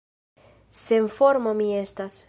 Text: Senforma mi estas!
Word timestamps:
Senforma 0.85 1.53
mi 1.61 1.71
estas! 1.83 2.19